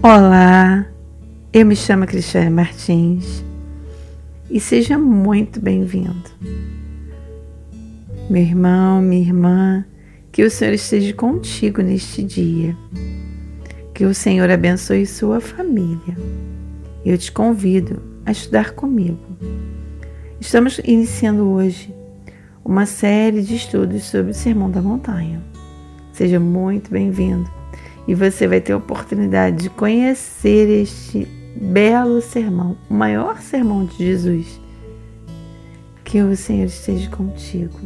[0.00, 0.86] Olá,
[1.52, 3.44] eu me chamo Cristiane Martins
[4.48, 6.30] e seja muito bem-vindo.
[8.30, 9.84] Meu irmão, minha irmã,
[10.30, 12.76] que o Senhor esteja contigo neste dia.
[13.92, 16.16] Que o Senhor abençoe sua família.
[17.04, 19.18] Eu te convido a estudar comigo.
[20.40, 21.92] Estamos iniciando hoje
[22.64, 25.42] uma série de estudos sobre o Sermão da Montanha.
[26.12, 27.57] Seja muito bem-vindo
[28.08, 33.98] e você vai ter a oportunidade de conhecer este belo sermão, o maior sermão de
[33.98, 34.58] Jesus.
[36.04, 37.78] Que o Senhor esteja contigo.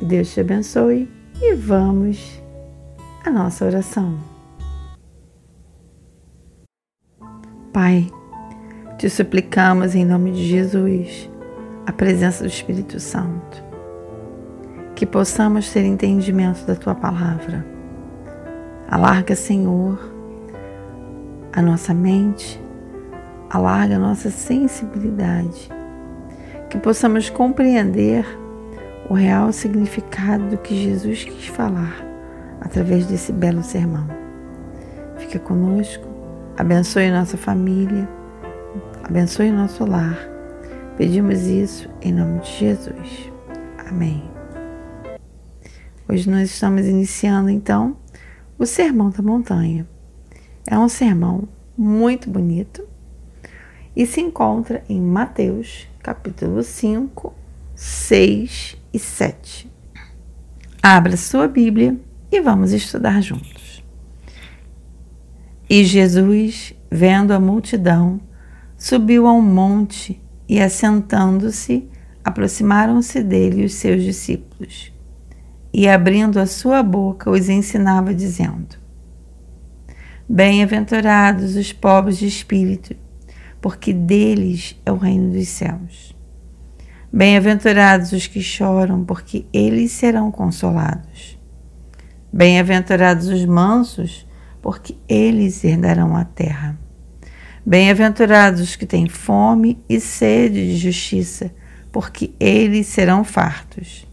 [0.00, 1.08] Que Deus te abençoe
[1.40, 2.42] e vamos
[3.24, 4.18] à nossa oração.
[7.72, 8.10] Pai,
[8.98, 11.30] te suplicamos em nome de Jesus
[11.86, 13.62] a presença do Espírito Santo,
[14.96, 17.69] que possamos ter entendimento da tua palavra
[18.90, 20.00] Alarga, Senhor,
[21.52, 22.60] a nossa mente,
[23.48, 25.70] alarga a nossa sensibilidade,
[26.68, 28.26] que possamos compreender
[29.08, 32.04] o real significado do que Jesus quis falar
[32.60, 34.08] através desse belo sermão.
[35.18, 36.08] Fica conosco,
[36.58, 38.08] abençoe nossa família,
[39.04, 40.18] abençoe nosso lar.
[40.96, 43.32] Pedimos isso em nome de Jesus.
[43.88, 44.28] Amém.
[46.08, 47.99] Hoje nós estamos iniciando então
[48.60, 49.88] o Sermão da Montanha.
[50.66, 52.86] É um sermão muito bonito
[53.96, 57.32] e se encontra em Mateus, capítulo 5,
[57.74, 59.72] 6 e 7.
[60.82, 61.98] Abra sua Bíblia
[62.30, 63.82] e vamos estudar juntos.
[65.68, 68.20] E Jesus, vendo a multidão,
[68.76, 71.88] subiu a um monte e, assentando-se,
[72.22, 74.92] aproximaram-se dele os seus discípulos
[75.72, 78.78] e, abrindo a sua boca, os ensinava, dizendo:
[80.28, 82.94] Bem-aventurados os pobres de espírito,
[83.60, 86.14] porque deles é o reino dos céus.
[87.12, 91.36] Bem-aventurados os que choram, porque eles serão consolados.
[92.32, 94.24] Bem-aventurados os mansos,
[94.62, 96.78] porque eles herdarão a terra.
[97.66, 101.52] Bem-aventurados os que têm fome e sede de justiça,
[101.90, 104.06] porque eles serão fartos.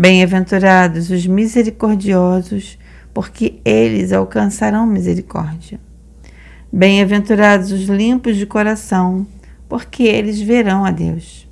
[0.00, 2.78] Bem-aventurados os misericordiosos,
[3.12, 5.80] porque eles alcançarão misericórdia.
[6.72, 9.26] Bem-aventurados os limpos de coração,
[9.68, 11.48] porque eles verão a Deus.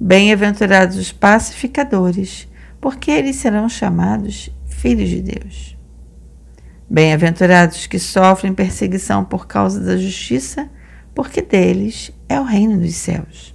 [0.00, 2.48] Bem-aventurados os pacificadores,
[2.80, 5.78] porque eles serão chamados filhos de Deus.
[6.88, 10.68] Bem-aventurados que sofrem perseguição por causa da justiça,
[11.14, 13.54] porque deles é o reino dos céus.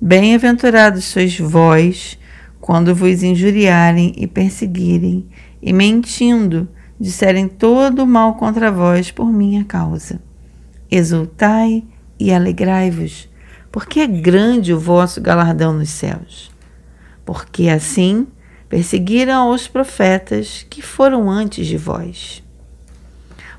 [0.00, 2.18] Bem-aventurados sois vós,
[2.66, 5.24] quando vos injuriarem e perseguirem,
[5.62, 6.68] e mentindo,
[6.98, 10.20] disserem todo o mal contra vós por minha causa.
[10.90, 11.84] Exultai
[12.18, 13.28] e alegrai-vos,
[13.70, 16.50] porque é grande o vosso galardão nos céus.
[17.24, 18.26] Porque assim
[18.68, 22.42] perseguiram os profetas que foram antes de vós.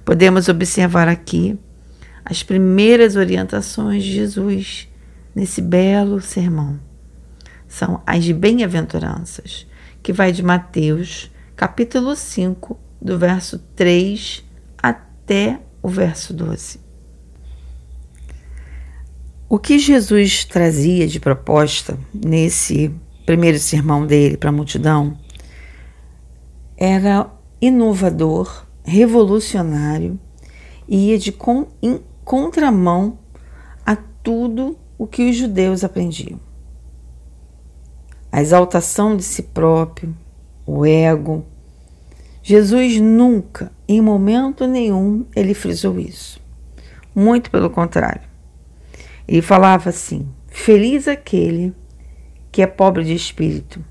[0.04, 1.58] Podemos observar aqui
[2.26, 4.90] as primeiras orientações de Jesus
[5.34, 6.86] nesse belo sermão
[7.78, 9.68] são as bem-aventuranças,
[10.02, 14.44] que vai de Mateus, capítulo 5, do verso 3
[14.82, 16.80] até o verso 12.
[19.48, 22.92] O que Jesus trazia de proposta nesse
[23.28, 25.16] primeiro sermão dele para a multidão
[26.76, 27.30] era
[27.62, 30.20] inovador, revolucionário
[30.88, 33.20] e ia de con em contramão
[33.86, 36.47] a tudo o que os judeus aprendiam
[38.32, 40.16] a exaltação de si próprio,
[40.66, 41.46] o ego.
[42.44, 46.42] Jesus nunca, em momento nenhum, ele frisou isso.
[47.16, 48.28] Muito pelo contrário.
[49.28, 51.74] Ele falava assim: Feliz aquele
[52.52, 53.84] que é pobre de espírito,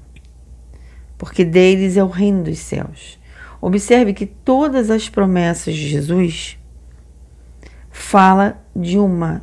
[1.18, 3.18] porque deles é o reino dos céus.
[3.60, 6.58] Observe que todas as promessas de Jesus
[7.90, 9.42] fala de uma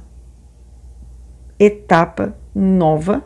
[1.59, 3.23] etapa nova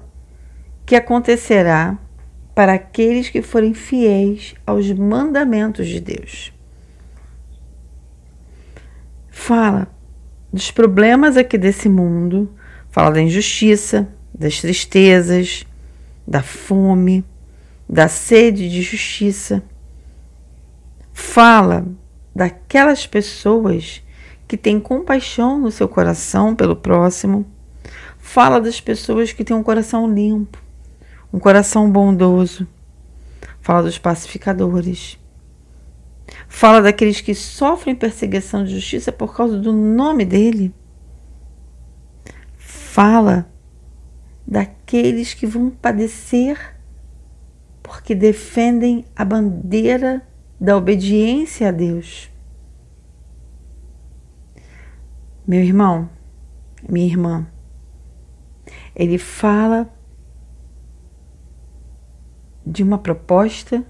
[0.88, 2.00] que acontecerá
[2.56, 6.54] para aqueles que forem fiéis aos mandamentos de Deus.
[9.30, 9.94] Fala
[10.52, 12.50] dos problemas aqui desse mundo,
[12.90, 15.68] fala da injustiça, das tristezas,
[16.26, 17.26] da fome,
[17.88, 19.62] da sede de justiça.
[21.12, 21.86] Fala
[22.34, 24.02] daquelas pessoas
[24.48, 27.46] que têm compaixão no seu coração pelo próximo.
[28.18, 30.66] Fala das pessoas que têm um coração limpo
[31.32, 32.68] um coração bondoso.
[33.60, 35.20] Fala dos pacificadores.
[36.48, 40.74] Fala daqueles que sofrem perseguição de justiça por causa do nome dele.
[42.58, 43.50] Fala
[44.46, 46.76] daqueles que vão padecer
[47.84, 50.22] porque defendem a bandeira
[50.60, 52.30] da obediência a Deus.
[55.46, 56.10] Meu irmão,
[56.90, 57.48] minha irmã,
[58.94, 59.94] ele fala
[62.78, 63.84] de uma proposta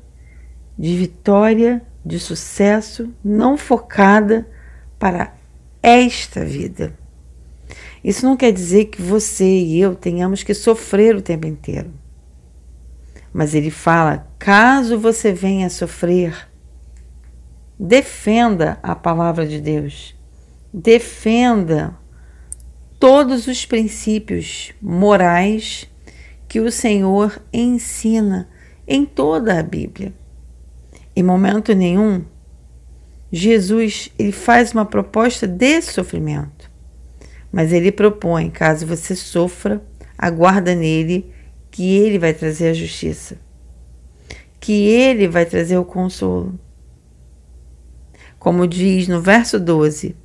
[0.79, 4.47] de vitória, de sucesso, não focada
[4.97, 5.33] para
[5.83, 6.97] esta vida.
[8.01, 11.91] Isso não quer dizer que você e eu tenhamos que sofrer o tempo inteiro.
[13.33, 16.47] Mas ele fala: caso você venha a sofrer,
[17.77, 20.15] defenda a palavra de Deus,
[20.73, 21.93] defenda
[22.97, 25.89] todos os princípios morais
[26.47, 28.47] que o Senhor ensina
[28.87, 30.13] em toda a Bíblia.
[31.15, 32.23] Em momento nenhum,
[33.31, 36.71] Jesus ele faz uma proposta de sofrimento,
[37.51, 39.81] mas ele propõe, caso você sofra,
[40.17, 41.31] aguarda nele
[41.77, 43.37] que Ele vai trazer a justiça,
[44.59, 46.59] que Ele vai trazer o consolo.
[48.39, 50.15] Como diz no verso 12: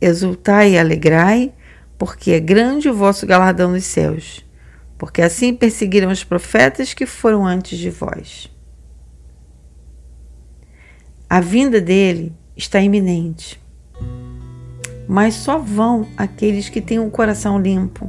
[0.00, 1.52] Exultai e alegrai,
[1.98, 4.42] porque é grande o vosso galardão nos céus,
[5.02, 8.48] porque assim perseguiram os profetas que foram antes de vós.
[11.28, 13.60] A vinda dele está iminente,
[15.08, 18.08] mas só vão aqueles que têm um coração limpo,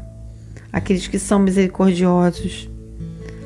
[0.71, 2.69] aqueles que são misericordiosos,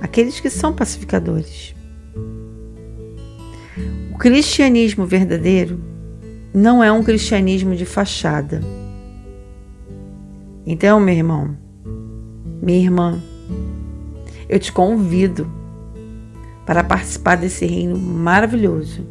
[0.02, 1.74] aqueles que são pacificadores.
[4.14, 5.82] O cristianismo verdadeiro
[6.54, 8.60] não é um cristianismo de fachada.
[10.66, 11.58] Então, meu irmão,
[12.62, 13.24] minha irmã,
[14.50, 15.50] eu te convido
[16.66, 19.06] para participar desse reino maravilhoso,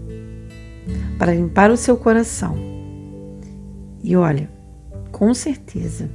[1.19, 2.55] para limpar o seu coração.
[4.03, 4.51] E olha,
[5.11, 6.11] com certeza,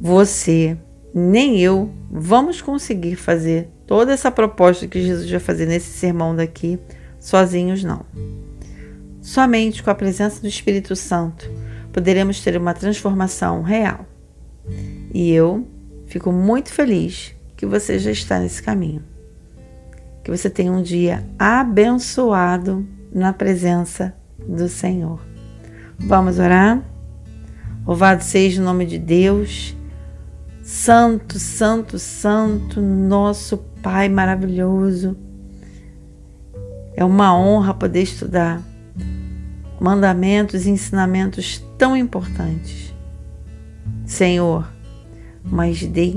[0.00, 0.76] você
[1.14, 6.78] nem eu vamos conseguir fazer toda essa proposta que Jesus vai fazer nesse sermão daqui
[7.20, 8.04] sozinhos, não.
[9.22, 11.48] Somente com a presença do Espírito Santo
[11.92, 14.04] poderemos ter uma transformação real.
[15.14, 15.66] E eu
[16.06, 19.02] fico muito feliz que você já está nesse caminho.
[20.22, 24.14] Que você tenha um dia abençoado na presença
[24.46, 25.20] do Senhor.
[25.98, 26.82] Vamos orar?
[27.86, 29.76] Louvado seja o nome de Deus
[30.66, 35.16] Santo, Santo, Santo, nosso Pai maravilhoso.
[36.96, 38.60] É uma honra poder estudar
[39.80, 42.92] mandamentos e ensinamentos tão importantes.
[44.04, 44.68] Senhor,
[45.44, 46.12] mas dê,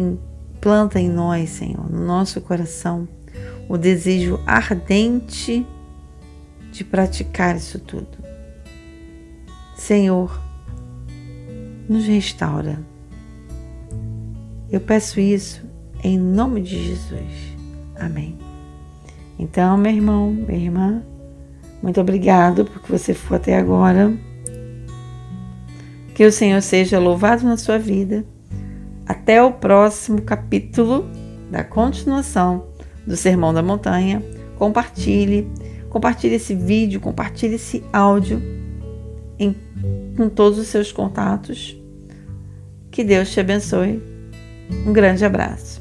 [0.62, 3.08] planta em nós, Senhor, no nosso coração,
[3.68, 5.66] o desejo ardente
[6.72, 8.18] de praticar isso tudo.
[9.76, 10.40] Senhor,
[11.88, 12.80] nos restaura
[14.72, 15.64] eu peço isso
[16.04, 17.58] em nome de Jesus.
[18.00, 18.38] Amém.
[19.38, 21.04] Então, meu irmão, minha irmã,
[21.82, 24.14] muito obrigado porque você foi até agora.
[26.14, 28.24] Que o Senhor seja louvado na sua vida.
[29.10, 31.10] Até o próximo capítulo
[31.50, 32.68] da continuação
[33.08, 34.22] do Sermão da Montanha.
[34.56, 35.48] Compartilhe,
[35.90, 38.40] compartilhe esse vídeo, compartilhe esse áudio
[39.40, 39.56] em,
[40.16, 41.76] com todos os seus contatos.
[42.92, 44.00] Que Deus te abençoe
[44.86, 45.79] um grande abraço.